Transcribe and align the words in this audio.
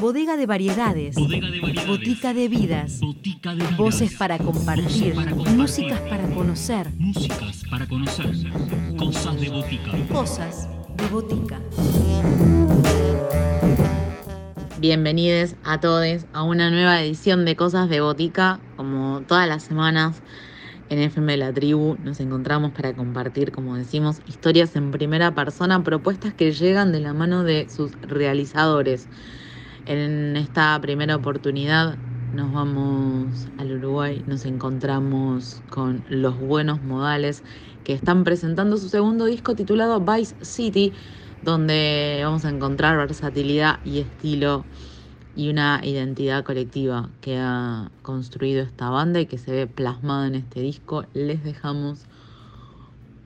Bodega 0.00 0.36
de 0.36 0.46
variedades. 0.46 1.14
Bodega 1.16 1.50
de 1.50 1.60
variedades. 1.60 1.88
Botica 1.88 2.34
de 2.34 2.48
vidas. 2.48 3.00
Botica 3.00 3.50
de 3.50 3.56
vidas. 3.56 3.76
Voces 3.76 4.14
para 4.14 4.38
compartir. 4.38 5.14
Voces 5.14 5.14
para 5.14 5.30
compartir. 5.32 5.56
Músicas 5.56 6.00
para 6.00 6.28
conocer. 6.28 6.92
Músicas 6.96 7.62
para 7.70 7.86
conocer. 7.86 8.26
Cosas 8.96 9.40
de 9.40 9.48
botica. 9.48 9.90
Cosas 10.12 10.68
de 10.96 11.08
botica. 11.08 11.60
Bienvenidos 14.78 15.56
a 15.64 15.80
todos 15.80 16.26
a 16.32 16.42
una 16.42 16.70
nueva 16.70 17.02
edición 17.02 17.44
de 17.44 17.56
Cosas 17.56 17.88
de 17.88 18.00
Botica. 18.00 18.60
Como 18.76 19.22
todas 19.26 19.48
las 19.48 19.64
semanas 19.64 20.22
en 20.88 20.98
FM 21.00 21.32
de 21.32 21.38
la 21.38 21.52
Tribu 21.52 21.96
nos 22.04 22.20
encontramos 22.20 22.72
para 22.72 22.94
compartir, 22.94 23.50
como 23.50 23.76
decimos, 23.76 24.20
historias 24.26 24.76
en 24.76 24.90
primera 24.90 25.34
persona, 25.34 25.82
propuestas 25.82 26.32
que 26.34 26.52
llegan 26.52 26.92
de 26.92 27.00
la 27.00 27.12
mano 27.12 27.42
de 27.42 27.68
sus 27.68 27.92
realizadores. 28.02 29.08
En 29.86 30.36
esta 30.36 30.80
primera 30.80 31.16
oportunidad 31.16 31.96
nos 32.34 32.52
vamos 32.52 33.48
al 33.58 33.72
Uruguay, 33.72 34.22
nos 34.26 34.44
encontramos 34.44 35.62
con 35.70 36.04
Los 36.08 36.38
Buenos 36.38 36.82
Modales 36.82 37.42
que 37.84 37.92
están 37.92 38.24
presentando 38.24 38.76
su 38.76 38.88
segundo 38.88 39.26
disco 39.26 39.54
titulado 39.54 40.00
Vice 40.00 40.34
City, 40.42 40.92
donde 41.42 42.20
vamos 42.22 42.44
a 42.44 42.50
encontrar 42.50 42.96
versatilidad 42.96 43.78
y 43.84 44.00
estilo 44.00 44.64
y 45.36 45.50
una 45.50 45.80
identidad 45.84 46.42
colectiva 46.44 47.10
que 47.20 47.36
ha 47.38 47.90
construido 48.02 48.62
esta 48.62 48.88
banda 48.88 49.20
y 49.20 49.26
que 49.26 49.36
se 49.36 49.52
ve 49.52 49.66
plasmada 49.66 50.26
en 50.26 50.34
este 50.34 50.60
disco. 50.60 51.04
Les 51.12 51.44
dejamos 51.44 52.00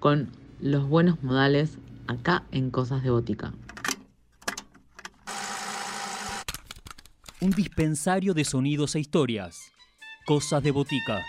con 0.00 0.30
los 0.60 0.88
buenos 0.88 1.22
modales 1.22 1.78
acá 2.08 2.42
en 2.50 2.70
Cosas 2.70 3.04
de 3.04 3.10
Botica. 3.10 3.52
Un 7.40 7.52
dispensario 7.52 8.34
de 8.34 8.44
sonidos 8.44 8.96
e 8.96 9.00
historias. 9.00 9.72
Cosas 10.26 10.62
de 10.62 10.72
botica. 10.72 11.22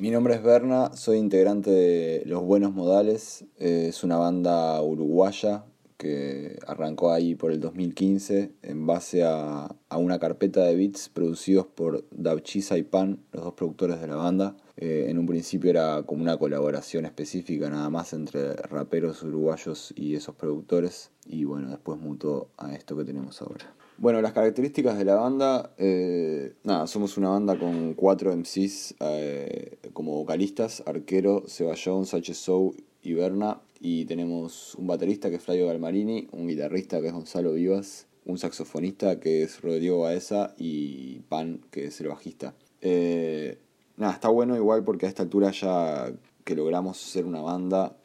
Mi 0.00 0.10
nombre 0.10 0.36
es 0.36 0.44
Berna, 0.44 0.92
soy 0.94 1.18
integrante 1.18 1.72
de 1.72 2.22
Los 2.24 2.44
Buenos 2.44 2.72
Modales. 2.72 3.44
Eh, 3.58 3.86
Es 3.88 4.04
una 4.04 4.16
banda 4.16 4.80
uruguaya 4.80 5.64
que 5.96 6.56
arrancó 6.68 7.10
ahí 7.10 7.34
por 7.34 7.50
el 7.50 7.58
2015 7.58 8.52
en 8.62 8.86
base 8.86 9.24
a, 9.24 9.74
a 9.88 9.96
una 9.96 10.20
carpeta 10.20 10.62
de 10.62 10.76
beats 10.76 11.08
producidos 11.08 11.66
por 11.66 12.04
Davchisa 12.12 12.78
y 12.78 12.84
Pan, 12.84 13.18
los 13.32 13.42
dos 13.42 13.54
productores 13.54 14.00
de 14.00 14.06
la 14.06 14.14
banda. 14.14 14.56
Eh, 14.76 15.06
en 15.08 15.18
un 15.18 15.26
principio 15.26 15.70
era 15.70 16.04
como 16.04 16.22
una 16.22 16.36
colaboración 16.36 17.04
específica 17.04 17.68
nada 17.68 17.90
más 17.90 18.12
entre 18.12 18.54
raperos 18.54 19.24
uruguayos 19.24 19.92
y 19.96 20.14
esos 20.14 20.36
productores 20.36 21.10
y 21.26 21.42
bueno, 21.42 21.70
después 21.70 21.98
mutó 21.98 22.50
a 22.56 22.72
esto 22.72 22.96
que 22.96 23.04
tenemos 23.04 23.42
ahora. 23.42 23.74
Bueno, 24.00 24.22
las 24.22 24.32
características 24.32 24.96
de 24.96 25.04
la 25.04 25.16
banda, 25.16 25.72
eh, 25.76 26.54
nada, 26.62 26.86
somos 26.86 27.16
una 27.18 27.30
banda 27.30 27.58
con 27.58 27.94
cuatro 27.94 28.30
MCs 28.32 28.94
eh, 29.00 29.78
como 29.92 30.12
vocalistas, 30.12 30.84
Arquero, 30.86 31.42
Seba 31.48 31.74
Jones, 31.76 32.14
HSO 32.14 32.74
y 33.02 33.14
Berna, 33.14 33.60
y 33.80 34.04
tenemos 34.04 34.76
un 34.76 34.86
baterista 34.86 35.30
que 35.30 35.36
es 35.36 35.42
Flavio 35.42 35.66
Galmarini, 35.66 36.28
un 36.30 36.46
guitarrista 36.46 37.00
que 37.00 37.08
es 37.08 37.12
Gonzalo 37.12 37.54
Vivas, 37.54 38.06
un 38.24 38.38
saxofonista 38.38 39.18
que 39.18 39.42
es 39.42 39.60
Rodrigo 39.62 40.02
Baeza 40.02 40.54
y 40.56 41.18
Pan 41.28 41.60
que 41.72 41.86
es 41.86 42.00
el 42.00 42.06
bajista. 42.06 42.54
Eh, 42.80 43.58
nada, 43.96 44.12
está 44.12 44.28
bueno 44.28 44.54
igual 44.54 44.84
porque 44.84 45.06
a 45.06 45.08
esta 45.08 45.24
altura 45.24 45.50
ya 45.50 46.12
que 46.44 46.54
logramos 46.54 46.98
ser 46.98 47.26
una 47.26 47.40
banda, 47.40 47.96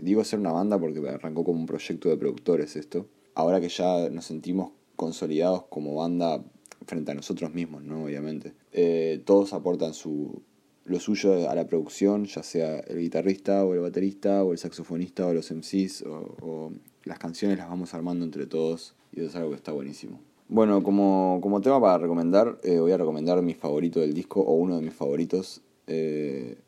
digo 0.00 0.22
ser 0.22 0.38
una 0.38 0.52
banda 0.52 0.78
porque 0.78 1.00
arrancó 1.08 1.42
como 1.42 1.58
un 1.58 1.66
proyecto 1.66 2.08
de 2.08 2.16
productores 2.16 2.76
esto, 2.76 3.06
ahora 3.34 3.60
que 3.60 3.68
ya 3.68 4.08
nos 4.10 4.24
sentimos 4.24 4.77
consolidados 4.98 5.62
como 5.70 5.94
banda 5.94 6.42
frente 6.84 7.12
a 7.12 7.14
nosotros 7.14 7.54
mismos, 7.54 7.84
¿no? 7.84 8.04
Obviamente. 8.04 8.52
Eh, 8.72 9.22
todos 9.24 9.52
aportan 9.52 9.94
su, 9.94 10.42
lo 10.84 10.98
suyo 10.98 11.48
a 11.48 11.54
la 11.54 11.66
producción, 11.68 12.24
ya 12.24 12.42
sea 12.42 12.80
el 12.80 12.98
guitarrista 12.98 13.64
o 13.64 13.74
el 13.74 13.80
baterista 13.80 14.42
o 14.42 14.52
el 14.52 14.58
saxofonista 14.58 15.26
o 15.26 15.32
los 15.32 15.52
MCs 15.52 16.02
o, 16.02 16.72
las 17.04 17.18
canciones 17.18 17.56
las 17.56 17.68
vamos 17.68 17.94
armando 17.94 18.24
entre 18.24 18.46
todos 18.46 18.94
y 19.12 19.20
eso 19.20 19.28
es 19.30 19.36
algo 19.36 19.50
que 19.50 19.56
está 19.56 19.72
buenísimo. 19.72 20.20
Bueno, 20.48 20.82
como, 20.82 21.38
como 21.40 21.60
tema 21.60 21.80
para 21.80 21.98
recomendar, 21.98 22.58
eh, 22.64 22.80
voy 22.80 22.92
a 22.92 22.98
recomendar 22.98 23.40
mi 23.40 23.54
favorito 23.54 24.00
del 24.00 24.12
disco 24.12 24.40
o 24.40 24.54
uno 24.54 24.76
de 24.76 24.82
mis 24.82 24.94
favoritos 24.94 25.62
eh, 25.86 26.58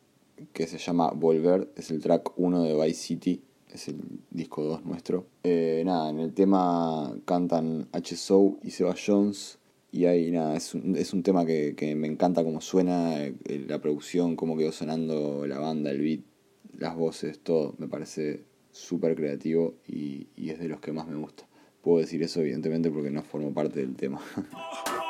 que 0.53 0.67
se 0.67 0.77
llama 0.77 1.11
Volver, 1.11 1.69
es 1.75 1.91
el 1.91 1.99
track 1.99 2.31
1 2.37 2.63
de 2.63 2.75
Vice 2.75 3.01
City, 3.01 3.41
es 3.73 3.87
el 3.87 3.97
disco 4.29 4.63
2 4.63 4.85
nuestro. 4.85 5.25
Eh, 5.43 5.83
nada, 5.85 6.09
en 6.09 6.19
el 6.19 6.33
tema 6.33 7.15
cantan 7.25 7.87
HSO 7.91 8.59
y 8.63 8.71
Seba 8.71 8.95
Jones. 8.95 9.57
Y 9.91 10.05
ahí 10.05 10.31
nada, 10.31 10.55
es 10.55 10.73
un, 10.73 10.95
es 10.95 11.13
un 11.13 11.21
tema 11.21 11.45
que, 11.45 11.75
que 11.75 11.95
me 11.95 12.07
encanta 12.07 12.43
cómo 12.43 12.61
suena, 12.61 13.25
eh, 13.25 13.65
la 13.67 13.79
producción, 13.79 14.35
cómo 14.35 14.55
quedó 14.55 14.71
sonando 14.71 15.45
la 15.45 15.59
banda, 15.59 15.91
el 15.91 16.01
beat, 16.01 16.21
las 16.77 16.95
voces, 16.95 17.39
todo. 17.39 17.75
Me 17.77 17.87
parece 17.87 18.43
súper 18.71 19.15
creativo 19.15 19.75
y, 19.87 20.27
y 20.35 20.49
es 20.49 20.59
de 20.59 20.69
los 20.69 20.79
que 20.79 20.93
más 20.93 21.07
me 21.07 21.17
gusta. 21.17 21.45
Puedo 21.81 21.99
decir 21.99 22.23
eso 22.23 22.39
evidentemente 22.41 22.89
porque 22.89 23.11
no 23.11 23.23
formo 23.23 23.53
parte 23.53 23.81
del 23.81 23.95
tema. 23.95 24.21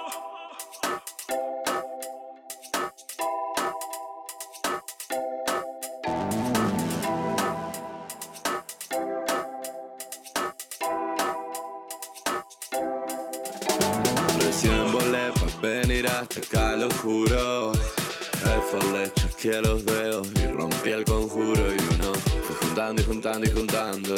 Volé 14.67 15.31
para 15.33 15.61
venir 15.61 16.07
hasta 16.07 16.39
acá, 16.39 16.75
lo 16.75 16.89
juro. 17.01 17.71
El 17.71 18.61
follet 18.69 19.11
chasqueé 19.15 19.61
los 19.61 19.83
dedos 19.85 20.27
y 20.35 20.47
rompí 20.47 20.91
el 20.91 21.03
conjuro. 21.03 21.73
Y 21.73 21.95
uno 21.95 22.13
fue 22.13 22.55
juntando 22.67 23.01
y 23.01 23.05
juntando 23.05 23.47
y 23.47 23.51
juntando. 23.51 24.15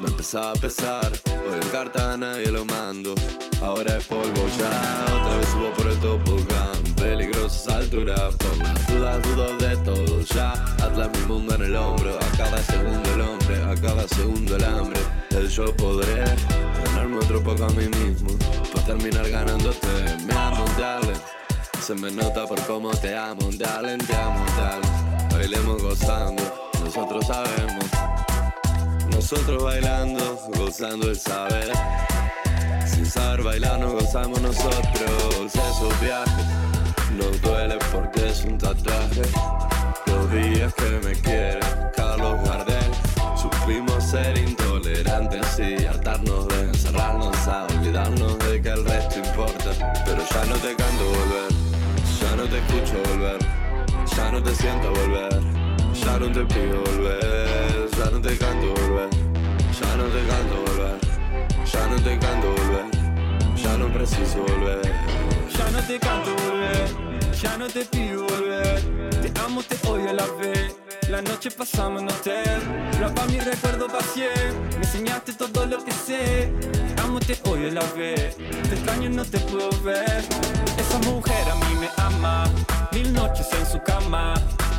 Me 0.00 0.08
empezaba 0.08 0.52
a 0.52 0.54
pesar, 0.54 1.12
hoy 1.26 1.60
en 1.62 1.68
carta 1.68 2.12
a 2.12 2.16
nadie 2.16 2.50
lo 2.50 2.64
mando. 2.64 3.14
Ahora 3.62 3.96
es 3.96 4.04
polvo 4.04 4.46
ya, 4.58 5.04
otra 5.14 5.36
vez 5.36 5.48
subo 5.48 5.70
por 5.72 5.86
el 5.86 5.98
tobogán. 6.00 6.94
Peligrosas 6.96 7.68
alturas, 7.74 8.34
por 8.36 8.56
las 8.58 8.86
dudas 8.88 9.22
dudo 9.22 9.56
de 9.58 9.76
todo 9.78 10.20
ya. 10.34 10.52
Atlas 10.82 11.10
mi 11.18 11.26
mundo 11.26 11.54
en 11.54 11.62
el 11.64 11.76
hombro, 11.76 12.16
a 12.16 12.36
cada 12.36 12.62
segundo 12.62 13.14
el 13.14 13.20
hombre, 13.20 13.62
a 13.62 13.74
cada 13.80 14.08
segundo 14.08 14.56
el 14.56 14.64
hambre. 14.64 15.00
El 15.30 15.48
yo 15.48 15.74
podré 15.76 16.24
otro 17.18 17.42
poco 17.42 17.64
a 17.64 17.68
mí 17.70 17.88
mismo, 17.88 18.30
para 18.72 18.86
terminar 18.86 19.28
ganándote. 19.28 19.86
Me 20.26 20.34
amo, 20.34 20.64
darling. 20.78 21.20
Se 21.80 21.94
me 21.94 22.10
nota 22.10 22.46
por 22.46 22.60
cómo 22.66 22.90
te 22.90 23.16
amo, 23.16 23.50
darling, 23.58 23.98
te 23.98 24.14
amo, 24.14 24.44
darling. 24.56 25.28
Bailemos 25.30 25.82
gozando, 25.82 26.42
nosotros 26.84 27.26
sabemos. 27.26 27.86
Nosotros 29.10 29.62
bailando, 29.62 30.38
gozando 30.56 31.08
el 31.08 31.18
saber. 31.18 31.72
Sin 32.86 33.06
saber 33.06 33.42
bailar 33.42 33.78
nos 33.78 33.92
gozamos 33.92 34.40
nosotros. 34.40 35.46
Esos 35.46 36.00
viajes 36.00 36.46
no 37.16 37.24
duele 37.48 37.78
porque 37.92 38.28
es 38.28 38.44
un 38.44 38.58
tatuaje. 38.58 39.22
Los 40.06 40.30
días 40.32 40.72
que 40.74 41.06
me 41.06 41.12
quiere 41.20 41.60
Carlos 41.96 42.36
Gardel. 42.44 42.69
Supimos 43.60 44.02
ser 44.02 44.38
intolerantes 44.38 45.58
y 45.58 45.84
hartarnos 45.84 46.48
de 46.48 46.60
encerrarnos 46.62 47.36
a 47.46 47.66
olvidarnos 47.66 48.38
de 48.38 48.62
que 48.62 48.68
el 48.70 48.84
resto 48.84 49.18
importa. 49.18 49.70
Pero 50.04 50.22
ya 50.28 50.44
no 50.46 50.56
te 50.56 50.74
canto 50.74 51.04
volver, 51.04 51.52
ya 52.20 52.36
no 52.36 52.44
te 52.44 52.58
escucho 52.58 53.02
volver, 53.10 53.38
ya 54.16 54.32
no 54.32 54.42
te 54.42 54.54
siento 54.54 54.90
volver, 54.90 55.40
ya 55.92 56.18
no 56.18 56.32
te 56.32 56.44
pido 56.46 56.80
volver, 56.84 57.90
ya 57.96 58.10
no 58.10 58.20
te 58.20 58.38
canto 58.38 58.66
volver, 58.66 59.10
ya 59.78 59.96
no 59.96 60.04
te 60.04 60.26
canto 60.26 60.56
volver, 60.66 60.98
ya 61.72 61.86
no 61.86 61.96
te 61.96 62.18
canto 62.18 62.46
volver, 62.48 63.56
ya 63.56 63.76
no 63.76 63.92
preciso 63.92 64.38
volver. 64.38 65.10
Ya 65.56 65.70
no 65.70 65.80
te 65.86 65.98
canto 65.98 66.30
volver, 66.34 67.32
ya 67.42 67.58
no 67.58 67.66
te 67.68 67.84
pido 67.84 68.24
volver. 68.24 68.80
Te 69.20 69.40
amo, 69.40 69.62
te 69.62 69.76
odio 69.86 70.12
la 70.14 70.26
vez. 70.40 70.79
La 71.10 71.20
noche 71.22 71.50
pasamos 71.50 72.02
en 72.02 72.08
hotel, 72.08 72.60
graba 72.96 73.26
mi 73.26 73.40
recuerdo 73.40 73.88
pacié. 73.88 74.30
Me 74.78 74.86
enseñaste 74.86 75.32
todo 75.32 75.66
lo 75.66 75.84
que 75.84 75.90
sé. 75.90 76.52
Amo, 77.02 77.18
te 77.18 77.36
odio 77.50 77.68
la 77.72 77.82
vez. 77.96 78.36
Te 78.36 78.74
extraño, 78.76 79.10
no 79.10 79.24
te 79.24 79.40
puedo 79.40 79.70
ver. 79.82 80.22
Esa 80.78 80.98
mujer 81.10 81.50
a 81.50 81.56
mí 81.56 81.74
me 81.80 81.88
ama. 81.96 82.44
Mil 82.92 83.12
noches 83.12 83.48
en 83.58 83.66
su 83.66 83.82
cama, 83.82 84.34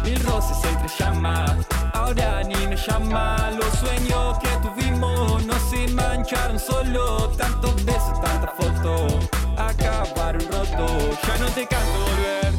mil 0.05 0.17
roces 0.23 0.57
entre 0.63 0.87
llamas. 0.97 1.51
Ahora 1.93 2.41
ni 2.43 2.65
me 2.65 2.77
llama. 2.77 3.51
Los 3.59 3.73
sueños 3.79 4.39
que 4.39 4.49
tuvimos 4.65 5.45
no 5.45 5.53
se 5.69 5.85
mancharon 5.89 6.57
solo. 6.57 7.27
Tantos 7.37 7.75
besos, 7.83 8.21
tantas 8.21 8.51
fotos 8.55 9.13
acabaron 9.57 10.41
roto. 10.49 10.87
Ya 11.27 11.37
no 11.39 11.47
te 11.47 11.67
canto 11.67 11.99
volver, 12.05 12.50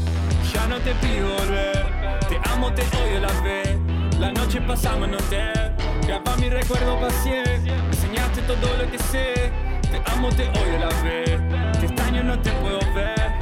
ya 0.62 0.68
no 0.68 0.78
te 0.80 0.94
pido 0.94 1.28
volver. 1.28 2.18
Te 2.28 2.38
amo, 2.50 2.72
te 2.72 2.82
odio 2.82 3.18
a 3.18 3.20
la 3.20 3.40
vez. 3.42 3.78
La 4.18 4.32
noche 4.32 4.60
pasamos 4.60 5.08
en 5.08 5.14
hotel. 5.14 5.72
Graba 6.06 6.36
mi 6.36 6.48
recuerdo 6.48 7.00
pacié. 7.00 7.42
Me 7.64 7.86
enseñaste 7.86 8.42
todo 8.42 8.76
lo 8.76 8.90
que 8.90 8.98
sé. 8.98 9.50
Te 9.90 10.00
amo, 10.12 10.28
te 10.30 10.48
odio 10.48 10.76
a 10.76 10.90
la 10.90 11.02
vez. 11.02 11.78
Que 11.80 11.86
este 11.86 12.02
año 12.02 12.22
no 12.22 12.40
te 12.40 12.50
puedo 12.52 12.78
ver. 12.94 13.32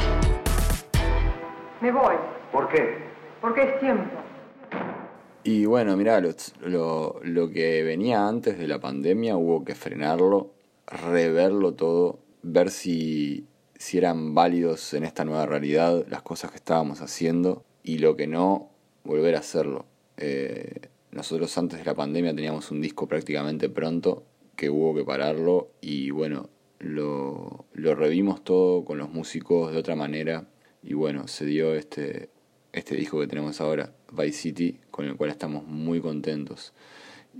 Me 1.81 1.93
voy, 1.93 2.15
¿Por 2.53 2.69
qué? 2.69 3.11
porque 3.41 3.63
es 3.63 3.81
tiempo. 3.81 4.11
Y 5.45 5.65
bueno, 5.65 5.97
mirá, 5.97 6.21
lo, 6.21 6.31
lo, 6.61 7.21
lo 7.23 7.51
que 7.51 7.83
venía 7.83 8.29
antes 8.29 8.59
de 8.59 8.69
la 8.69 8.79
pandemia 8.79 9.37
hubo 9.39 9.65
que 9.65 9.75
frenarlo, 9.75 10.51
reverlo 10.87 11.73
todo, 11.73 12.19
ver 12.43 12.71
si, 12.71 13.47
si 13.81 13.97
eran 13.97 14.35
válidos 14.35 14.93
en 14.93 15.05
esta 15.05 15.25
nueva 15.25 15.47
realidad 15.47 16.05
las 16.11 16.21
cosas 16.21 16.51
que 16.51 16.59
estábamos 16.59 17.01
haciendo 17.01 17.65
y 17.83 17.97
lo 17.97 18.15
que 18.15 18.27
no, 18.27 18.69
volver 19.05 19.35
a 19.37 19.39
hacerlo. 19.39 19.87
Eh, 20.19 20.91
nosotros 21.13 21.57
antes 21.57 21.79
de 21.79 21.87
la 21.87 21.95
pandemia 21.95 22.35
teníamos 22.35 22.71
un 22.71 22.83
disco 22.83 23.09
prácticamente 23.09 23.71
pronto 23.71 24.23
que 24.55 24.69
hubo 24.69 24.95
que 24.95 25.03
pararlo 25.03 25.71
y 25.81 26.11
bueno, 26.11 26.51
lo, 26.79 27.65
lo 27.73 27.95
revimos 27.95 28.45
todo 28.45 28.85
con 28.85 28.99
los 28.99 29.09
músicos 29.09 29.73
de 29.73 29.79
otra 29.79 29.97
manera 29.97 30.47
y 30.83 30.93
bueno, 30.93 31.27
se 31.27 31.47
dio 31.47 31.75
este, 31.75 32.29
este 32.75 32.95
disco 32.97 33.19
que 33.19 33.29
tenemos 33.29 33.63
ahora, 33.63 33.95
Vice 34.13 34.33
City, 34.43 34.79
con 34.91 35.07
el 35.07 35.17
cual 35.17 35.31
estamos 35.31 35.65
muy 35.65 36.03
contentos. 36.03 36.75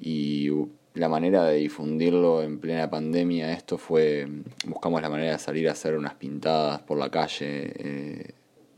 Y 0.01 0.49
la 0.95 1.09
manera 1.09 1.45
de 1.45 1.57
difundirlo 1.57 2.43
en 2.43 2.59
plena 2.59 2.91
pandemia, 2.91 3.53
esto 3.53 3.79
fue, 3.79 4.27
buscamos 4.67 5.01
la 5.03 5.09
manera 5.09 5.33
de 5.33 5.39
salir 5.39 5.69
a 5.69 5.73
hacer 5.73 5.97
unas 5.97 6.15
pintadas 6.15 6.81
por 6.83 6.99
la 6.99 7.11
calle, 7.11 7.73
eh, 7.77 8.35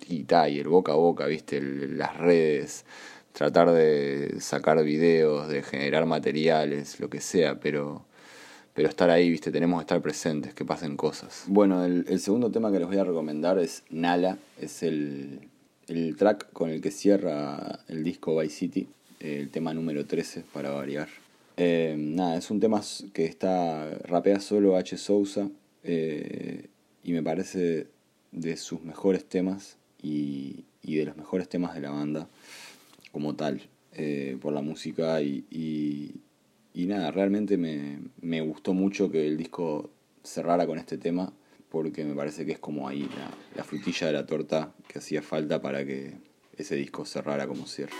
y 0.09 0.25
tal, 0.25 0.53
y 0.53 0.59
el 0.59 0.69
boca 0.69 0.93
a 0.93 0.97
boca, 0.97 1.27
viste, 1.27 1.61
las 1.61 2.17
redes, 2.17 2.85
tratar 3.33 3.71
de 3.73 4.37
sacar 4.41 4.83
videos, 4.85 5.49
de 5.49 5.63
generar 5.63 6.07
materiales, 6.07 7.01
lo 7.01 7.09
que 7.09 7.21
sea, 7.21 7.59
pero 7.61 8.05
pero 8.75 8.89
estar 8.89 9.11
ahí, 9.11 9.29
viste, 9.29 9.51
tenemos 9.51 9.79
que 9.81 9.83
estar 9.83 10.01
presentes, 10.01 10.55
que 10.55 10.65
pasen 10.65 10.97
cosas. 10.97 11.45
Bueno, 11.47 11.85
el, 11.85 12.07
el 12.09 12.21
segundo 12.21 12.51
tema 12.51 12.73
que 12.73 12.79
les 12.79 12.89
voy 12.89 12.97
a 12.97 13.05
recomendar 13.05 13.59
es 13.59 13.83
Nala, 13.91 14.39
es 14.59 14.83
el, 14.83 15.41
el 15.89 16.17
track 16.17 16.51
con 16.53 16.71
el 16.71 16.81
que 16.81 16.91
cierra 16.91 17.81
el 17.89 18.03
disco 18.03 18.39
Vice 18.39 18.57
City, 18.57 18.89
el 19.21 19.51
tema 19.51 19.75
número 19.75 20.07
13 20.07 20.45
para 20.55 20.71
variar. 20.71 21.09
Eh, 21.65 21.95
nada, 21.97 22.39
es 22.39 22.51
un 22.51 22.59
tema 22.59 22.83
que 23.13 23.25
está, 23.25 23.89
rapea 24.03 24.41
solo 24.41 24.77
H. 24.77 24.97
Sousa 24.99 25.49
eh, 25.85 26.67
y 27.05 27.13
me 27.13 27.23
parece 27.23 27.87
de 28.33 28.57
sus 28.57 28.83
mejores 28.83 29.25
temas 29.27 29.79
y, 30.03 30.65
de 30.83 31.05
los 31.05 31.17
mejores 31.17 31.49
temas 31.49 31.77
de 31.77 31.83
la 31.83 31.91
banda 31.91 32.29
como 33.13 33.37
tal, 33.37 33.63
eh, 33.93 34.37
por 34.41 34.53
la 34.53 34.61
música 34.61 35.23
y, 35.23 35.45
y, 36.75 36.87
nada, 36.87 37.13
realmente 37.13 37.57
me, 37.57 38.01
me 38.21 38.41
gustó 38.41 38.75
mucho 38.75 39.09
que 39.09 39.29
el 39.29 39.37
disco 39.37 39.89
cerrara 40.25 40.67
con 40.67 40.81
este 40.81 40.99
tema 40.99 41.33
porque 41.69 42.05
me 42.05 42.17
parece 42.17 42.45
que 42.45 42.53
es 42.53 42.59
como 42.59 42.89
ahí 42.89 43.09
la, 43.17 43.31
la 43.55 43.63
frutilla 43.63 44.09
de 44.09 44.15
la 44.15 44.27
torta 44.27 44.75
que 44.89 44.99
hacía 44.99 45.23
falta 45.23 45.63
para 45.63 45.87
que 45.87 46.15
ese 46.57 46.75
disco 46.75 47.05
cerrara 47.05 47.47
como 47.47 47.69
cierra. 47.69 47.95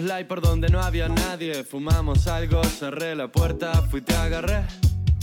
Live 0.00 0.24
por 0.24 0.40
donde 0.40 0.68
no 0.70 0.80
había 0.80 1.08
nadie. 1.08 1.62
Fumamos 1.62 2.26
algo, 2.26 2.64
cerré 2.64 3.14
la 3.14 3.28
puerta, 3.28 3.72
fui 3.90 4.00
te 4.00 4.14
agarré. 4.14 4.62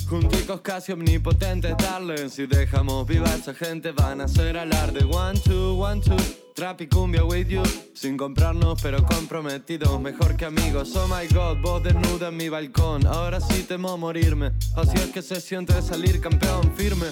Junticos 0.08 0.62
casi 0.62 0.92
omnipotentes, 0.92 1.76
darling. 1.78 2.30
Si 2.30 2.46
dejamos 2.46 3.08
viva 3.08 3.28
a 3.28 3.36
esa 3.36 3.54
gente, 3.54 3.92
van 3.92 4.22
a 4.22 4.26
hacer 4.26 4.56
alarde. 4.56 5.04
One, 5.04 5.40
two, 5.40 5.74
one, 5.82 6.00
two. 6.02 6.16
Trap 6.54 6.82
y 6.82 6.88
cumbia 6.88 7.24
with 7.24 7.48
you. 7.48 7.64
Sin 7.94 8.18
comprarnos, 8.18 8.80
pero 8.82 9.04
comprometidos. 9.04 10.00
Mejor 10.00 10.38
que 10.38 10.46
amigos. 10.46 10.96
Oh 10.96 11.08
my 11.08 11.28
god, 11.34 11.58
vos 11.62 11.84
desnuda 11.84 12.30
en 12.30 12.38
mi 12.38 12.50
balcón. 12.50 13.06
Ahora 13.08 13.42
sí 13.42 13.64
temo 13.64 13.98
morirme. 13.98 14.52
Así 14.76 14.96
es 14.98 15.08
que 15.08 15.22
se 15.22 15.42
siente 15.42 15.82
salir 15.82 16.22
campeón 16.22 16.72
firme. 16.76 17.08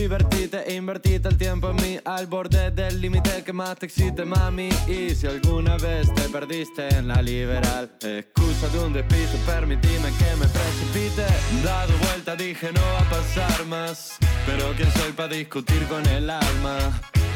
Divertite 0.00 0.64
invertite 0.72 1.28
el 1.28 1.36
tiempo 1.36 1.68
en 1.68 1.76
mí 1.76 1.98
al 2.06 2.26
borde 2.26 2.70
del 2.70 3.02
límite 3.02 3.44
que 3.44 3.52
más 3.52 3.76
te 3.76 3.84
excite, 3.84 4.24
mami. 4.24 4.70
Y 4.88 5.14
si 5.14 5.26
alguna 5.26 5.76
vez 5.76 6.12
te 6.14 6.22
perdiste 6.30 6.88
en 6.96 7.06
la 7.06 7.20
liberal, 7.20 7.90
excusa 8.00 8.68
de 8.70 8.78
un 8.78 8.94
despiste, 8.94 9.36
permitime 9.44 10.08
que 10.18 10.36
me 10.36 10.46
precipite. 10.48 11.26
Dado 11.62 11.92
vuelta 11.98 12.34
dije 12.34 12.72
no 12.72 12.80
va 12.80 13.00
a 13.00 13.10
pasar 13.10 13.66
más, 13.66 14.16
pero 14.46 14.72
quién 14.74 14.90
soy 14.92 15.12
para 15.12 15.34
discutir 15.34 15.86
con 15.86 16.04
el 16.06 16.30
alma. 16.30 16.78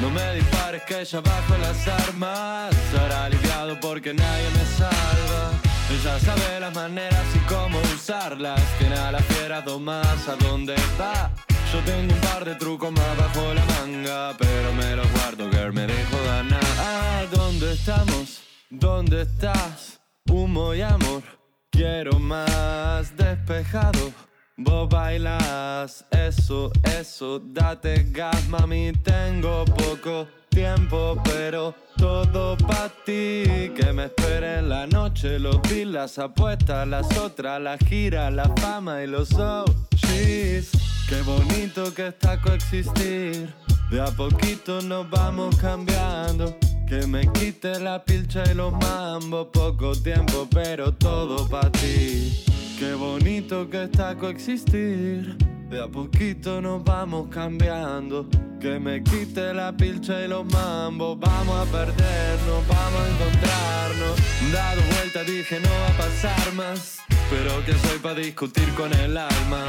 No 0.00 0.08
me 0.08 0.34
dispares 0.34 0.84
que 0.84 1.04
ya 1.04 1.20
bajo 1.20 1.58
las 1.58 1.86
armas, 1.86 2.74
será 2.90 3.26
aliviado 3.26 3.78
porque 3.78 4.14
nadie 4.14 4.48
me 4.56 4.64
salva. 4.64 5.52
Ella 5.90 6.18
sabe 6.18 6.60
las 6.60 6.74
maneras 6.74 7.26
y 7.34 7.38
cómo 7.40 7.78
usarlas. 7.94 8.62
Tiene 8.78 8.96
a 8.96 9.12
la 9.12 9.18
fiera 9.18 9.60
domadas 9.60 10.26
a 10.28 10.36
dónde 10.36 10.74
va. 10.98 11.30
Yo 11.72 11.80
tengo 11.84 12.14
un 12.14 12.20
par 12.20 12.44
de 12.44 12.54
trucos 12.54 12.92
más 12.92 13.16
bajo 13.16 13.52
la 13.52 13.64
manga, 13.64 14.34
pero 14.38 14.72
me 14.72 14.96
los 14.96 15.10
guardo, 15.12 15.50
girl, 15.50 15.72
me 15.72 15.86
dejo 15.86 16.16
ganar. 16.24 16.64
Ah, 16.78 17.24
¿dónde 17.32 17.72
estamos? 17.72 18.42
¿Dónde 18.70 19.22
estás? 19.22 20.00
Humo 20.28 20.74
y 20.74 20.82
amor, 20.82 21.22
quiero 21.70 22.18
más 22.18 23.16
despejado. 23.16 24.12
Vos 24.56 24.88
bailas, 24.88 26.04
eso, 26.12 26.70
eso, 27.00 27.40
date 27.40 28.06
gas, 28.12 28.48
mami, 28.48 28.92
tengo 29.02 29.64
poco 29.64 30.28
tiempo, 30.48 31.20
pero 31.24 31.74
todo 31.96 32.56
pa' 32.56 32.88
ti. 33.04 33.72
Que 33.74 33.92
me 33.92 34.04
espere 34.04 34.60
en 34.60 34.68
la 34.68 34.86
noche, 34.86 35.40
los 35.40 35.60
bills, 35.62 35.92
las 35.92 36.18
apuestas, 36.18 36.86
las 36.86 37.16
otras, 37.18 37.60
la 37.60 37.76
gira, 37.78 38.30
la 38.30 38.48
fama 38.56 39.02
y 39.02 39.08
los 39.08 39.32
OGs. 39.32 40.93
Qué 41.08 41.20
bonito 41.20 41.92
que 41.92 42.08
está 42.08 42.40
coexistir. 42.40 43.52
De 43.90 44.00
a 44.00 44.06
poquito 44.06 44.80
nos 44.80 45.08
vamos 45.10 45.54
cambiando. 45.56 46.56
Que 46.88 47.06
me 47.06 47.30
quite 47.32 47.78
la 47.78 48.02
pilcha 48.02 48.42
y 48.50 48.54
los 48.54 48.72
mambos. 48.72 49.48
Poco 49.52 49.92
tiempo, 49.94 50.48
pero 50.50 50.94
todo 50.94 51.46
pa' 51.46 51.70
ti. 51.70 52.44
Qué 52.78 52.94
bonito 52.94 53.68
que 53.68 53.84
está 53.84 54.16
coexistir. 54.16 55.36
De 55.68 55.82
a 55.82 55.88
poquito 55.88 56.62
nos 56.62 56.82
vamos 56.82 57.28
cambiando. 57.30 58.26
Que 58.58 58.78
me 58.78 59.02
quite 59.02 59.52
la 59.52 59.76
pilcha 59.76 60.24
y 60.24 60.28
los 60.28 60.46
mambos. 60.46 61.18
Vamos 61.20 61.68
a 61.68 61.70
perdernos, 61.70 62.66
vamos 62.66 63.00
a 63.00 63.08
encontrarnos. 63.10 64.52
Dado 64.52 64.80
vuelta 64.94 65.22
dije 65.22 65.60
no 65.60 65.68
va 65.68 65.88
a 65.88 65.98
pasar 65.98 66.52
más. 66.54 66.98
Pero 67.28 67.62
que 67.66 67.74
soy 67.86 67.98
para 67.98 68.20
discutir 68.20 68.68
con 68.74 68.90
el 68.94 69.18
alma. 69.18 69.66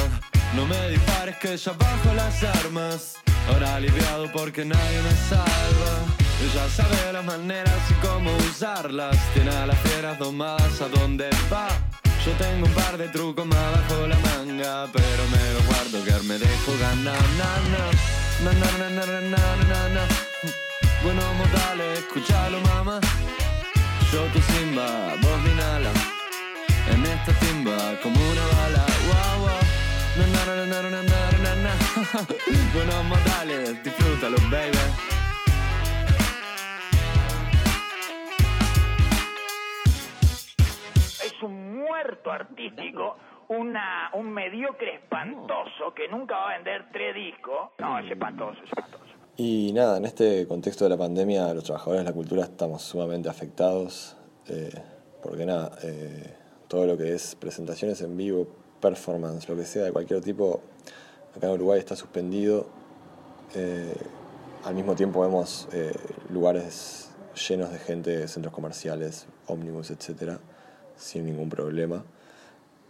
No 0.53 0.65
me 0.65 0.89
dispares 0.89 1.37
que 1.37 1.57
ya 1.57 1.71
bajo 1.73 2.13
las 2.13 2.43
armas. 2.43 3.15
Ahora 3.49 3.75
aliviado 3.75 4.31
porque 4.31 4.65
nadie 4.65 5.01
me 5.01 5.11
salva. 5.29 5.93
Ella 6.43 6.69
sabe 6.69 7.13
las 7.13 7.25
maneras 7.25 7.79
y 7.89 7.93
cómo 8.05 8.35
usarlas. 8.37 9.17
Tiene 9.33 9.51
a 9.51 9.65
las 9.65 9.77
fieras 9.79 10.19
domadas 10.19 10.81
a 10.81 10.87
donde 10.89 11.29
va. 11.51 11.67
Yo 12.25 12.31
tengo 12.33 12.65
un 12.65 12.73
par 12.73 12.97
de 12.97 13.07
trucos 13.09 13.45
más 13.45 13.71
bajo 13.71 14.07
la 14.07 14.17
manga, 14.17 14.87
pero 14.91 15.23
me 15.31 15.53
los 15.53 15.65
guardo 15.67 16.03
que 16.03 16.27
me 16.27 16.37
dejo 16.39 16.71
ganar. 16.79 17.21
Na, 17.37 17.49
na, 18.43 18.51
na, 18.51 18.89
na, 18.89 18.89
na, 18.89 19.05
na, 19.05 19.89
na, 19.89 20.01
Buenos 21.03 21.35
modales, 21.35 21.99
escúchalo 21.99 22.59
mamá. 22.61 22.99
Yo 24.11 24.23
tu 24.33 24.41
simba, 24.41 25.15
Buenos 32.73 33.03
modales, 33.03 33.83
disfrútalo, 33.83 34.37
baby. 34.49 34.77
es 41.25 41.43
un 41.43 41.75
muerto 41.75 42.31
artístico, 42.31 43.17
una, 43.49 44.11
un 44.13 44.31
mediocre 44.31 44.95
espantoso 44.95 45.93
que 45.93 46.07
nunca 46.07 46.37
va 46.37 46.51
a 46.51 46.53
vender 46.55 46.85
tres 46.93 47.15
discos. 47.15 47.71
No, 47.79 47.99
es 47.99 48.09
espantoso, 48.09 48.59
es 48.63 48.69
espantoso. 48.69 49.03
Y 49.35 49.73
nada, 49.73 49.97
en 49.97 50.05
este 50.05 50.47
contexto 50.47 50.85
de 50.85 50.91
la 50.91 50.97
pandemia, 50.97 51.53
los 51.53 51.65
trabajadores 51.65 52.05
de 52.05 52.09
la 52.09 52.15
cultura 52.15 52.43
estamos 52.43 52.81
sumamente 52.81 53.27
afectados, 53.27 54.15
eh, 54.47 54.71
porque 55.21 55.45
nada, 55.45 55.77
eh, 55.83 56.33
todo 56.69 56.85
lo 56.85 56.97
que 56.97 57.13
es 57.13 57.35
presentaciones 57.35 58.01
en 58.01 58.15
vivo, 58.15 58.47
performance, 58.79 59.49
lo 59.49 59.57
que 59.57 59.65
sea 59.65 59.83
de 59.83 59.91
cualquier 59.91 60.21
tipo, 60.21 60.61
acá 61.35 61.47
en 61.47 61.53
Uruguay 61.53 61.79
está 61.79 61.95
suspendido. 61.95 62.67
Eh, 63.53 63.93
al 64.63 64.73
mismo 64.73 64.95
tiempo 64.95 65.21
vemos 65.21 65.67
eh, 65.73 65.93
lugares 66.29 67.09
llenos 67.49 67.71
de 67.71 67.79
gente, 67.79 68.27
centros 68.27 68.53
comerciales, 68.53 69.27
ómnibus, 69.47 69.91
etcétera, 69.91 70.39
sin 70.97 71.25
ningún 71.25 71.49
problema. 71.49 72.03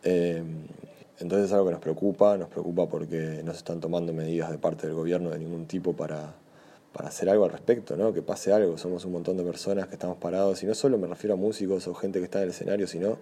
Eh, 0.04 0.44
entonces 1.20 1.48
es 1.48 1.54
algo 1.54 1.66
que 1.66 1.72
nos 1.72 1.82
preocupa, 1.82 2.38
nos 2.38 2.50
preocupa 2.50 2.88
porque 2.88 3.42
no 3.44 3.52
se 3.52 3.58
están 3.58 3.80
tomando 3.80 4.14
medidas 4.14 4.52
de 4.52 4.58
parte 4.58 4.86
del 4.86 4.96
gobierno 4.96 5.30
de 5.30 5.40
ningún 5.40 5.66
tipo 5.66 5.94
para, 5.94 6.36
para 6.94 7.10
hacer 7.10 7.30
algo 7.30 7.46
al 7.46 7.52
respecto, 7.52 7.96
¿no? 7.96 8.14
que 8.14 8.22
pase 8.22 8.54
algo. 8.54 8.78
Somos 8.78 9.06
un 9.06 9.14
montón 9.14 9.38
de 9.38 9.44
personas 9.44 9.88
que 9.88 9.94
estamos 9.94 10.18
parados, 10.18 10.62
y 10.62 10.66
no 10.66 10.76
solo 10.76 10.98
me 10.98 11.08
refiero 11.08 11.34
a 11.34 11.38
músicos 11.38 11.88
o 11.88 11.94
gente 11.94 12.20
que 12.20 12.26
está 12.26 12.40
en 12.40 12.46
el 12.46 12.50
escenario, 12.52 12.88
sino 12.88 13.18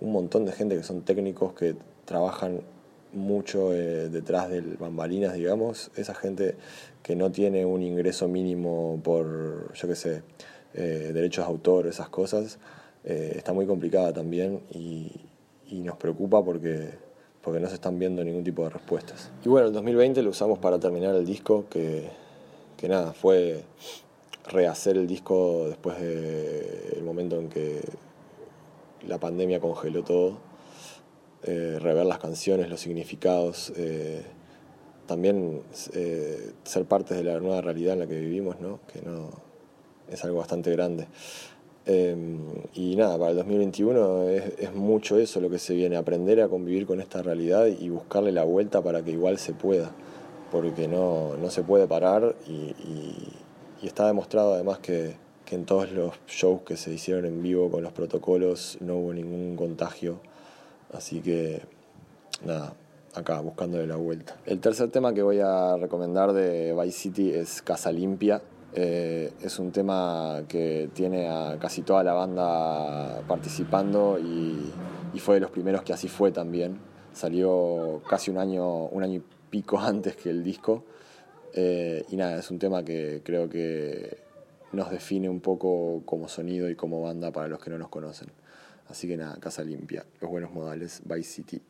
un 0.00 0.12
montón 0.12 0.44
de 0.44 0.52
gente 0.52 0.76
que 0.76 0.82
son 0.82 1.02
técnicos 1.02 1.54
que 1.54 1.76
trabajan 2.04 2.60
mucho 3.16 3.72
eh, 3.72 4.08
detrás 4.08 4.48
del 4.48 4.76
bambalinas, 4.76 5.34
digamos, 5.34 5.90
esa 5.96 6.14
gente 6.14 6.54
que 7.02 7.16
no 7.16 7.32
tiene 7.32 7.64
un 7.64 7.82
ingreso 7.82 8.28
mínimo 8.28 9.00
por, 9.02 9.72
yo 9.74 9.88
qué 9.88 9.94
sé, 9.94 10.22
eh, 10.74 11.10
derechos 11.12 11.46
de 11.46 11.50
autor, 11.50 11.86
esas 11.86 12.08
cosas, 12.08 12.58
eh, 13.04 13.32
está 13.36 13.52
muy 13.52 13.66
complicada 13.66 14.12
también 14.12 14.60
y, 14.72 15.10
y, 15.68 15.80
nos 15.80 15.96
preocupa 15.96 16.44
porque, 16.44 16.90
porque 17.42 17.60
no 17.60 17.68
se 17.68 17.74
están 17.74 17.98
viendo 17.98 18.22
ningún 18.22 18.44
tipo 18.44 18.62
de 18.64 18.70
respuestas. 18.70 19.30
Y 19.44 19.48
bueno, 19.48 19.68
el 19.68 19.72
2020 19.72 20.22
lo 20.22 20.30
usamos 20.30 20.58
para 20.58 20.78
terminar 20.78 21.14
el 21.14 21.24
disco, 21.24 21.64
que, 21.70 22.08
que 22.76 22.88
nada, 22.88 23.12
fue 23.12 23.62
rehacer 24.48 24.96
el 24.96 25.06
disco 25.06 25.66
después 25.68 25.98
del 26.00 27.02
momento 27.02 27.38
en 27.40 27.48
que 27.48 27.80
la 29.06 29.18
pandemia 29.18 29.60
congeló 29.60 30.02
todo 30.02 30.55
eh, 31.42 31.78
rever 31.80 32.06
las 32.06 32.18
canciones, 32.18 32.68
los 32.68 32.80
significados, 32.80 33.72
eh, 33.76 34.22
también 35.06 35.62
eh, 35.92 36.50
ser 36.64 36.86
parte 36.86 37.14
de 37.14 37.22
la 37.22 37.38
nueva 37.38 37.60
realidad 37.60 37.92
en 37.92 38.00
la 38.00 38.06
que 38.06 38.18
vivimos, 38.18 38.58
¿no? 38.60 38.80
que 38.92 39.02
no, 39.02 39.30
es 40.10 40.24
algo 40.24 40.38
bastante 40.38 40.72
grande. 40.72 41.06
y 42.74 42.96
nada, 42.96 43.16
para 43.16 43.30
el 43.30 43.36
2021 43.36 44.22
es, 44.24 44.74
mucho 44.74 45.18
eso 45.18 45.40
lo 45.40 45.48
que 45.50 45.58
se 45.58 45.74
viene, 45.74 45.96
aprender 45.96 46.40
a 46.40 46.48
convivir 46.48 46.86
con 46.86 47.00
esta 47.00 47.22
realidad 47.22 47.66
y 47.66 47.90
buscarle 47.90 48.32
la 48.32 48.42
vuelta 48.42 48.82
para 48.82 49.04
que 49.04 49.12
igual 49.12 49.38
se 49.38 49.52
pueda, 49.52 49.92
porque 50.50 50.88
no, 50.88 51.36
no 51.36 51.50
se 51.50 51.62
puede 51.62 51.86
parar 51.86 52.34
y, 52.48 52.74
y, 53.82 53.86
está 53.86 54.08
demostrado 54.08 54.54
además 54.54 54.80
que, 54.80 55.14
que 55.44 55.54
en 55.54 55.64
todos 55.64 55.92
los 55.92 56.14
shows 56.26 56.62
que 56.62 56.76
se 56.76 56.92
hicieron 56.92 57.24
en 57.24 57.40
vivo 57.40 57.70
con 57.70 57.84
los 57.84 57.92
protocolos 57.92 58.78
no 58.80 58.96
hubo 58.96 59.14
ningún 59.14 59.54
contagio 59.54 60.18
Así 60.96 61.20
que 61.20 61.60
nada, 62.44 62.74
acá 63.14 63.40
buscándole 63.40 63.86
la 63.86 63.96
vuelta. 63.96 64.36
El 64.46 64.60
tercer 64.60 64.90
tema 64.90 65.12
que 65.12 65.22
voy 65.22 65.40
a 65.40 65.76
recomendar 65.76 66.32
de 66.32 66.74
Vice 66.74 66.98
City 66.98 67.30
es 67.30 67.60
Casa 67.62 67.92
Limpia. 67.92 68.40
Eh, 68.74 69.32
es 69.40 69.58
un 69.58 69.72
tema 69.72 70.42
que 70.48 70.90
tiene 70.92 71.28
a 71.28 71.58
casi 71.58 71.82
toda 71.82 72.02
la 72.02 72.12
banda 72.12 73.22
participando 73.26 74.18
y, 74.18 74.72
fue 75.18 75.36
de 75.36 75.40
los 75.40 75.50
primeros 75.50 75.82
que 75.82 75.92
así 75.92 76.08
fue 76.08 76.30
también. 76.30 76.78
Salió 77.12 78.02
casi 78.08 78.30
un 78.30 78.38
año, 78.38 78.84
un 78.86 79.02
año 79.02 79.14
y 79.20 79.22
pico 79.50 79.78
antes 79.80 80.16
que 80.16 80.30
el 80.30 80.42
disco. 80.42 80.84
Eh, 81.54 82.04
y 82.10 82.16
nada, 82.16 82.38
es 82.38 82.50
un 82.50 82.58
tema 82.58 82.84
que 82.84 83.22
creo 83.24 83.48
que 83.48 84.18
nos 84.72 84.90
define 84.90 85.28
un 85.28 85.40
poco 85.40 86.02
como 86.04 86.28
sonido 86.28 86.68
y 86.68 86.74
como 86.74 87.00
banda 87.00 87.30
para 87.32 87.48
los 87.48 87.60
que 87.60 87.70
no 87.70 87.78
nos 87.78 87.88
conocen. 87.88 88.28
Así 88.88 89.08
que 89.08 89.16
nada, 89.16 89.38
casa 89.40 89.62
limpia, 89.62 90.06
los 90.20 90.30
buenos 90.30 90.50
modales, 90.52 91.02
Vice 91.04 91.30
City. 91.30 91.62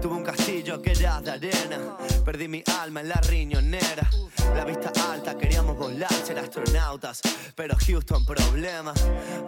Tuve 0.00 0.14
un 0.14 0.22
castillo 0.22 0.80
que 0.80 0.92
era 0.92 1.20
de 1.20 1.30
arena, 1.30 1.96
perdí 2.24 2.48
mi 2.48 2.62
alma 2.80 3.00
en 3.00 3.08
la 3.08 3.20
riñonera. 3.28 4.08
La 4.54 4.64
vista 4.64 4.92
alta, 5.12 5.36
queríamos 5.36 5.76
volar, 5.76 6.12
ser 6.12 6.38
astronautas, 6.38 7.20
pero 7.54 7.76
Houston 7.76 8.24
problema. 8.24 8.92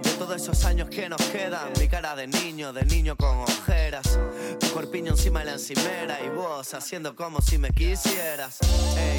De 0.03 0.11
todos 0.19 0.37
esos 0.43 0.65
años 0.65 0.91
que 0.91 1.09
nos 1.09 1.23
quedan, 1.29 1.73
mi 1.79 1.89
cara 1.89 2.17
de 2.17 2.27
niño, 2.27 2.73
de 2.73 2.85
niño 2.85 3.17
con 3.17 3.39
ojeras. 3.39 4.19
Tu 4.79 4.85
corpiño 4.85 5.11
encima 5.11 5.41
de 5.41 5.47
la 5.47 5.53
encimera 5.55 6.21
y 6.25 6.29
vos 6.29 6.73
haciendo 6.73 7.17
como 7.17 7.41
si 7.41 7.59
me 7.59 7.71
quisieras. 7.71 8.59
Ey, 8.97 9.19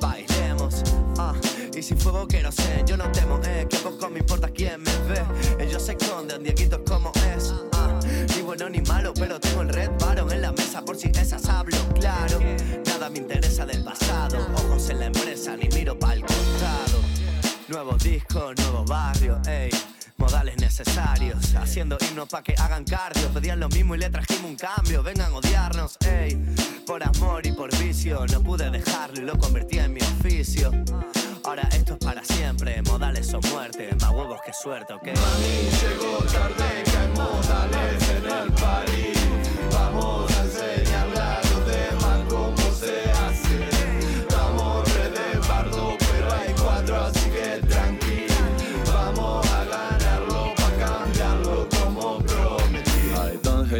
bailemos. 0.00 0.82
Ah, 1.16 1.32
y 1.72 1.80
si 1.80 1.94
fuego 1.94 2.26
quiero 2.26 2.50
ser, 2.50 2.84
yo 2.84 2.96
no 2.96 3.04
temo, 3.12 3.38
eh, 3.44 3.68
que 3.70 3.76
poco 3.76 4.10
me 4.10 4.18
importa 4.18 4.48
quién 4.48 4.82
me 4.82 4.90
ve. 5.06 5.22
Ellos 5.60 5.80
se 5.80 5.92
esconden, 5.92 6.42
Dieguito 6.42 6.82
como 6.82 7.12
es. 7.36 7.54
Ah, 7.74 8.00
ni 8.34 8.42
bueno 8.42 8.68
ni 8.68 8.80
malo, 8.80 9.14
pero 9.14 9.38
tengo 9.38 9.62
el 9.62 9.68
red 9.68 9.90
baron 10.00 10.32
en 10.32 10.42
la 10.42 10.50
mesa 10.50 10.84
por 10.84 10.96
si 10.96 11.06
esas 11.06 11.48
hablo 11.48 11.78
claro. 11.94 12.40
Nada 12.84 13.08
me 13.10 13.18
interesa 13.18 13.64
del 13.64 13.84
pasado, 13.84 14.44
ojos 14.56 14.90
en 14.90 14.98
la 14.98 15.06
empresa, 15.06 15.56
ni 15.56 15.68
miro 15.68 15.96
pa'l 15.96 16.20
costado. 16.20 16.98
Nuevo 17.68 17.96
disco, 17.98 18.52
nuevo 18.56 18.84
barrio, 18.84 19.40
ey 19.46 19.70
modales 20.16 20.56
necesarios. 20.58 21.54
Haciendo 21.54 21.96
himnos 22.00 22.28
pa' 22.28 22.42
que 22.42 22.54
hagan 22.58 22.84
cardio. 22.84 23.28
Pedían 23.30 23.60
lo 23.60 23.68
mismo 23.68 23.94
y 23.94 23.98
le 23.98 24.10
trajimos 24.10 24.44
un 24.44 24.56
cambio. 24.56 25.02
Vengan 25.02 25.32
a 25.32 25.36
odiarnos, 25.36 25.96
ey. 26.06 26.36
Por 26.86 27.02
amor 27.02 27.46
y 27.46 27.52
por 27.52 27.76
vicio. 27.78 28.26
No 28.26 28.42
pude 28.42 28.70
dejarlo 28.70 29.20
y 29.20 29.24
lo 29.24 29.38
convertí 29.38 29.78
en 29.78 29.92
mi 29.92 30.00
oficio. 30.00 30.70
Ahora 31.44 31.68
esto 31.72 31.94
es 31.94 31.98
para 31.98 32.24
siempre. 32.24 32.82
Modales 32.82 33.32
o 33.34 33.40
muerte. 33.52 33.90
Más 34.00 34.10
huevos 34.10 34.40
que 34.44 34.52
suerte, 34.52 34.92
ok. 34.94 35.06
Mami, 35.06 35.68
llegó 35.80 36.18
tarde 36.24 36.82
que 36.84 36.96
hay 36.96 37.08
modales 37.08 38.08
en 38.10 38.24
el 38.24 38.52
país. 38.52 39.18
Vamos 39.72 40.33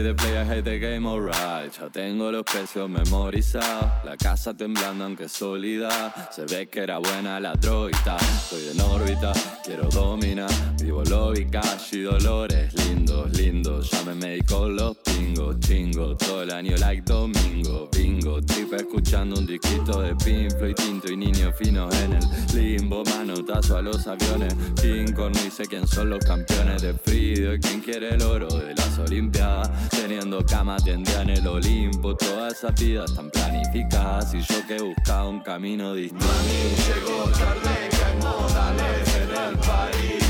hate 0.04 0.16
the 0.16 0.22
play, 0.22 0.38
I 0.38 0.44
hate 0.44 0.64
the 0.64 0.78
game, 0.78 1.06
alright. 1.06 1.72
Ya 1.72 1.88
tengo 1.88 2.30
los 2.30 2.44
precios 2.44 2.88
memorizados. 2.88 4.04
La 4.04 4.16
casa 4.16 4.52
temblando 4.54 5.04
aunque 5.04 5.28
sólida. 5.28 6.12
Se 6.30 6.44
ve 6.44 6.66
que 6.66 6.80
era 6.80 6.98
buena 6.98 7.40
la 7.40 7.54
droguita. 7.54 8.16
Estoy 8.16 8.68
en 8.68 8.80
órbita, 8.80 9.32
quiero 9.64 9.88
dominar. 9.88 10.50
Vivo 10.80 11.02
lobby, 11.04 11.46
cash 11.46 11.94
y 11.94 12.02
dolores. 12.02 12.74
Lindos, 12.74 13.32
lindos. 13.32 13.90
Ya 13.90 14.02
me 14.04 14.14
medí 14.14 14.42
con 14.42 14.76
los 14.76 14.96
pingos, 14.98 15.58
chingo. 15.60 16.16
Todo 16.16 16.42
el 16.42 16.50
año 16.50 16.76
like 16.76 17.02
domingo. 17.06 17.88
Bingo, 17.96 18.42
tripa 18.42 18.76
escuchando 18.76 19.38
un 19.38 19.46
disquito 19.46 20.02
de 20.02 20.14
Pink 20.16 20.50
Floyd, 20.58 20.74
tinto 20.74 21.10
y 21.10 21.16
niños 21.16 21.54
finos 21.58 21.94
en 22.02 22.14
el 22.14 22.24
limbo. 22.54 23.02
Manotazo 23.04 23.78
a 23.78 23.82
los 23.82 24.06
aviones. 24.06 24.54
King 24.80 25.12
Kong 25.14 25.32
dice 25.42 25.64
quién 25.66 25.86
son 25.86 26.10
los 26.10 26.24
campeones 26.24 26.82
de 26.82 26.94
frío 26.94 27.54
y 27.54 27.60
quién 27.60 27.80
quiere 27.80 28.14
el 28.14 28.22
oro 28.22 28.48
de 28.48 28.74
las 28.74 28.98
Olimpiadas. 28.98 29.70
Teniendo 29.96 30.44
cama 30.44 30.76
tendría 30.76 31.22
en 31.22 31.30
el 31.30 31.46
Olimpo. 31.46 32.14
Todas 32.16 32.54
esas 32.54 32.74
vidas 32.80 33.10
están 33.10 33.30
planificadas 33.30 34.34
y 34.34 34.40
yo 34.40 34.66
que 34.66 34.82
buscaba 34.82 35.28
un 35.28 35.40
camino 35.40 35.94
distinto. 35.94 36.26
llegó 36.26 37.24
tarde 37.30 37.88
que 37.90 38.04
hay 38.04 38.16
modales 38.18 39.16
en 39.16 39.30
el 39.30 39.58
país. 39.58 40.24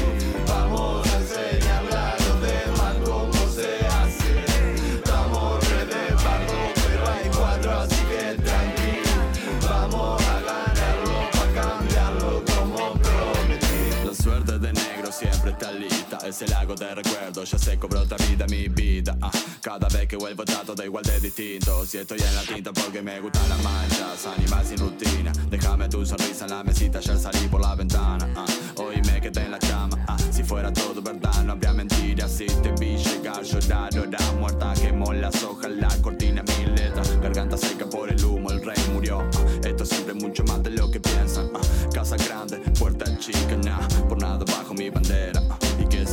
Vamos 0.47 1.07
a 1.07 1.17
enseñarle 1.19 1.95
a 1.95 2.17
los 2.19 2.41
demás 2.41 2.95
cómo 3.05 3.33
se 3.53 3.87
hace. 3.87 4.97
Estamos 4.97 5.69
re 5.71 5.87
de 5.87 6.15
bardo, 6.15 6.59
pero 6.75 7.09
hay 7.11 7.31
cuatro, 7.35 7.73
así 7.81 8.03
que 8.05 8.43
tranquilo. 8.43 9.69
Vamos 9.69 10.23
a 10.29 10.41
ganarlo 10.41 11.31
pa' 11.33 11.63
cambiarlo 11.63 12.45
como 12.55 12.93
prometí. 12.93 14.07
La 14.07 14.15
suerte 14.15 14.59
de 14.59 14.73
negro 14.73 15.11
siempre 15.11 15.51
está 15.51 15.73
lista. 15.73 16.04
Es 16.25 16.41
el 16.41 16.51
lago 16.51 16.75
de 16.75 16.95
recuerdos, 16.95 17.51
ya 17.51 17.59
se 17.59 17.79
cobró 17.79 18.01
otra 18.01 18.17
vida 18.27 18.47
mi 18.49 18.67
vida. 18.69 19.15
Ah, 19.21 19.31
cada 19.61 19.89
vez 19.89 20.09
que 20.09 20.17
vuelvo 20.17 20.43
trato 20.43 20.75
de 20.75 20.87
igual 20.87 21.05
de 21.05 21.21
distinto. 21.21 21.85
Si 21.85 21.99
estoy 21.99 22.19
en 22.19 22.35
la 22.35 22.43
tinta 22.43 22.73
porque 22.73 23.03
me 23.03 23.21
gustan 23.21 23.47
las 23.49 23.63
manchas. 23.63 24.27
Animal 24.27 24.65
sin 24.65 24.79
rutina. 24.79 25.33
Déjame 25.51 25.87
tu 25.89 26.05
sonrisa 26.07 26.47
en 26.47 26.51
la 26.53 26.65
mesita, 26.65 27.01
ya 27.01 27.19
salí 27.19 27.47
por 27.49 27.61
la 27.61 27.75
ventana. 27.75 28.27
ah. 28.37 28.47
Hoy 28.77 29.03
me 29.03 29.21
quedé 29.21 29.43
en 29.45 29.51
la 29.51 29.59
cama. 29.59 29.99
ah. 30.09 30.17
Si 30.31 30.43
fuera 30.43 30.73
todo 30.73 31.03
verdad, 31.03 31.45
no 31.45 31.53
habría 31.53 31.75
mentiras. 31.75 32.31
Si 32.33 32.47
te 32.47 32.73
vi 32.73 32.97
llegar, 32.97 33.43
llorar, 33.43 33.91
hora 33.99 34.33
muerta. 34.41 34.73
Quemó 34.81 35.13
las 35.13 35.43
hojas, 35.43 35.71
la 35.73 35.89
cortina, 36.01 36.43
mi 36.43 36.67
letra. 36.73 37.03
Garganta 37.23 37.59
seca 37.59 37.85
por 37.85 38.09
el 38.11 38.25
humo, 38.25 38.51
el 38.51 38.65
rey 38.65 38.83
murió. 38.95 39.29
Esto 39.63 39.85
siempre 39.85 40.15
mucho 40.15 40.43
más 40.45 40.63
de 40.63 40.71
lo 40.71 40.91
que 40.91 41.01
piensan. 41.01 41.51
Casa 41.93 42.17
grande, 42.17 42.59
puerta 42.79 43.05
chica, 43.19 43.57
nah. 43.63 43.87
Por 44.09 44.19
nada 44.19 44.43
bajo 44.47 44.73
mi 44.73 44.89
bandera. 44.89 45.43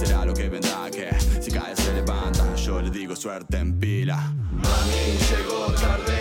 Ah. 0.01 0.07
¿Y 0.07 0.07
qué 0.07 0.07
será 0.07 0.25
lo 0.25 0.33
que 0.33 0.49
vendrá? 0.49 0.89
Que 0.91 1.09
si 1.41 1.51
cae 1.51 1.75
se 1.75 1.93
levanta, 1.93 2.55
yo 2.55 2.81
le 2.81 2.89
digo 2.89 3.15
suerte 3.15 3.57
en 3.57 3.79
pila. 3.79 4.17
Mami, 4.51 5.17
llegó 5.29 5.71
tarde, 5.73 6.20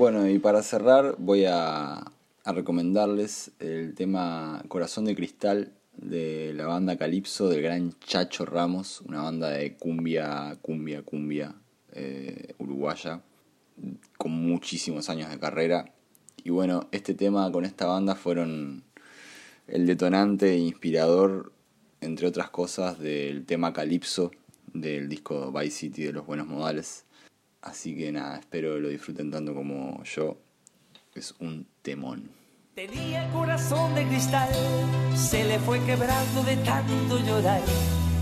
Bueno, 0.00 0.26
y 0.26 0.38
para 0.38 0.62
cerrar 0.62 1.16
voy 1.18 1.44
a, 1.46 2.10
recomendarles 2.46 3.50
el 3.58 3.94
tema 3.94 4.64
Corazón 4.66 5.04
de 5.04 5.14
Cristal 5.14 5.74
de 5.92 6.54
la 6.54 6.66
banda 6.66 6.96
Calypso 6.96 7.50
del 7.50 7.60
gran 7.60 7.92
Chacho 8.00 8.46
Ramos, 8.46 9.02
una 9.02 9.20
banda 9.20 9.50
de 9.50 9.74
cumbia, 9.76 10.56
cumbia, 10.62 11.02
cumbia 11.02 11.54
eh, 11.92 12.54
uruguaya, 12.56 13.20
con 14.16 14.32
muchísimos 14.32 15.10
años 15.10 15.28
de 15.28 15.38
carrera. 15.38 15.92
Y 16.44 16.48
bueno, 16.48 16.88
este 16.92 17.12
tema 17.12 17.52
con 17.52 17.66
esta 17.66 17.84
banda 17.84 18.14
fueron 18.14 18.84
el 19.66 19.86
detonante 19.86 20.54
e 20.54 20.56
inspirador, 20.60 21.52
entre 22.00 22.26
otras 22.26 22.48
cosas, 22.48 22.98
del 22.98 23.44
tema 23.44 23.74
Calypso 23.74 24.30
del 24.72 25.10
disco 25.10 25.52
Vice 25.52 25.76
City 25.76 26.04
de 26.04 26.14
los 26.14 26.24
Buenos 26.24 26.46
Modales. 26.46 27.04
Así 27.62 27.96
que 27.96 28.10
nada, 28.12 28.38
espero 28.38 28.78
lo 28.78 28.88
disfruten 28.88 29.30
tanto 29.30 29.54
como 29.54 30.02
yo. 30.04 30.38
Es 31.14 31.34
un 31.40 31.66
temón. 31.82 32.30
Tenía 32.74 33.28
corazón 33.32 33.94
de 33.94 34.06
cristal, 34.06 34.48
se 35.14 35.44
le 35.44 35.58
fue 35.58 35.84
quebrando 35.84 36.42
de 36.44 36.56
tanto 36.58 37.18
llorar. 37.18 37.60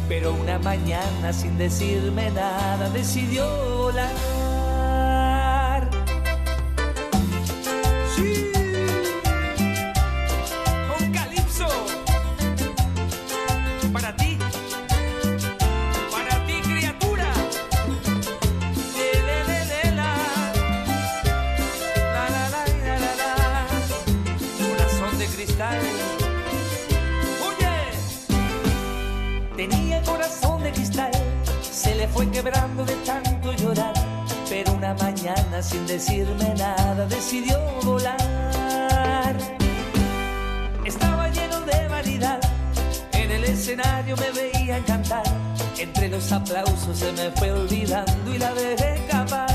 Pero 0.09 0.35
una 0.35 0.59
mañana 0.59 1.33
sin 1.33 1.57
decirme 1.59 2.31
nada 2.31 2.89
decidió 2.91 3.45
volar. 3.77 4.48
Tenía 29.89 30.03
corazón 30.03 30.63
de 30.63 30.73
cristal, 30.73 31.11
se 31.63 31.95
le 31.95 32.07
fue 32.09 32.31
quebrando 32.31 32.85
de 32.85 32.95
tanto 32.97 33.53
llorar. 33.53 33.95
Pero 34.49 34.73
una 34.73 34.95
mañana 34.95 35.63
sin 35.63 35.87
decirme 35.87 36.55
nada 36.57 37.07
decidió 37.07 37.59
volar. 37.85 39.37
Estaba 40.85 41.29
lleno 41.29 41.61
de 41.61 41.89
vanidad, 41.89 42.41
en 43.13 43.31
el 43.31 43.45
escenario 43.45 44.17
me 44.17 44.31
veía 44.31 44.85
cantar. 44.85 45.25
Entre 45.79 46.09
los 46.09 46.33
aplausos 46.33 46.99
se 46.99 47.13
me 47.13 47.31
fue 47.33 47.53
olvidando 47.53 48.35
y 48.35 48.39
la 48.39 48.53
dejé 48.53 48.95
escapar. 48.95 49.49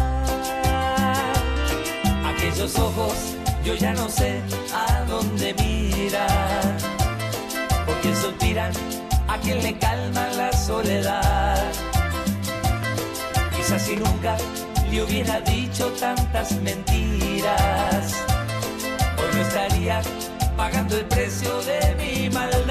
Aquellos 2.26 2.78
ojos, 2.80 3.36
yo 3.64 3.76
ya 3.76 3.94
no 3.94 4.10
sé 4.10 4.42
a 4.74 5.04
dónde 5.06 5.54
mirar. 5.56 6.78
Porque 7.86 8.14
a 8.60 9.03
quien 9.44 9.62
le 9.62 9.78
calma 9.78 10.28
la 10.38 10.52
soledad. 10.54 11.72
Quizás 13.56 13.82
si 13.82 13.96
nunca 13.96 14.38
le 14.90 15.04
hubiera 15.04 15.42
dicho 15.42 15.92
tantas 16.00 16.54
mentiras, 16.62 18.16
hoy 19.18 19.36
no 19.36 19.42
estaría 19.42 20.02
pagando 20.56 20.98
el 20.98 21.06
precio 21.06 21.62
de 21.64 21.96
mi 21.96 22.30
maldad. 22.30 22.63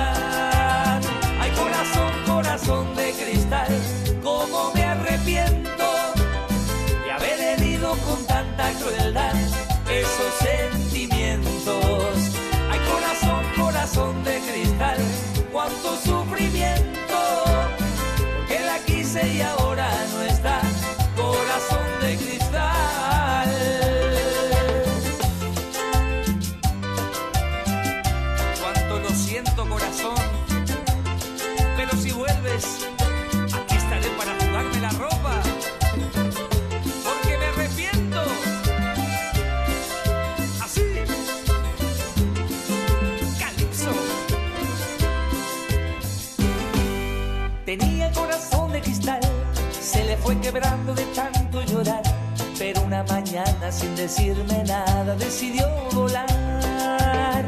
Mañana 53.33 53.73
sin 53.73 53.97
decirme 53.97 54.63
nada 54.65 55.17
decidió 55.17 55.67
volar. 55.93 57.47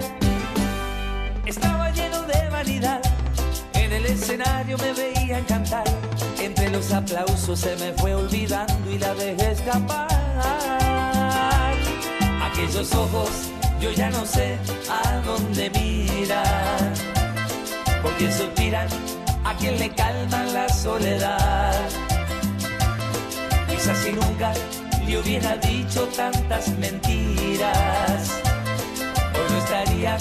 Estaba 1.44 1.90
lleno 1.90 2.22
de 2.22 2.48
vanidad, 2.48 3.02
en 3.74 3.92
el 3.92 4.06
escenario 4.06 4.78
me 4.78 4.92
veían 4.94 5.44
cantar. 5.44 5.84
Entre 6.40 6.70
los 6.70 6.90
aplausos 6.90 7.60
se 7.60 7.76
me 7.76 7.92
fue 7.92 8.14
olvidando 8.14 8.90
y 8.90 8.98
la 8.98 9.14
dejé 9.14 9.52
escapar. 9.52 10.08
Aquellos 12.42 12.94
ojos, 12.94 13.30
yo 13.80 13.90
ya 13.90 14.08
no 14.08 14.24
sé 14.24 14.56
a 14.88 15.18
dónde 15.18 15.68
mirar. 15.70 16.92
Porque 18.02 18.32
suspiran 18.32 18.88
a 19.44 19.54
quien 19.56 19.78
le 19.78 19.90
calma 19.90 20.44
la 20.44 20.68
soledad. 20.70 21.74
Quizás 23.68 23.98
si 23.98 24.12
nunca 24.12 24.54
le 25.06 25.18
hubiera 25.18 25.56
dicho 25.56 26.06
tantas 26.16 26.68
mentiras, 26.78 28.30
hoy 29.34 29.50
no 29.50 29.58
estaría 29.58 30.16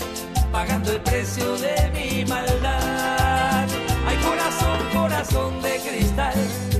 pagando 0.52 0.91
el 0.91 1.02
precio 1.02 1.58
de 1.58 1.76
mi 1.93 2.26
maldad. 2.26 3.65
Ay, 4.08 4.17
corazón, 4.17 4.80
corazón 4.93 5.62
de 5.62 5.78
cristal, 5.78 6.34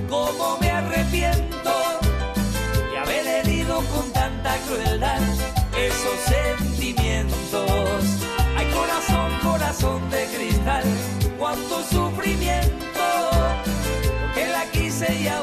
cómo 0.10 0.58
me 0.60 0.70
arrepiento 0.70 1.72
de 2.92 2.98
haber 2.98 3.26
herido 3.28 3.78
con 3.94 4.12
tanta 4.12 4.58
crueldad 4.68 5.22
esos 5.78 6.20
sentimientos. 6.26 8.04
Ay, 8.58 8.68
corazón, 8.74 9.32
corazón 9.42 10.10
de 10.10 10.26
cristal, 10.26 10.84
cuánto 11.40 11.84
sufrimiento, 11.84 13.30
porque 14.22 14.48
la 14.52 14.66
quise 14.72 15.22
y 15.22 15.28
ahora 15.28 15.43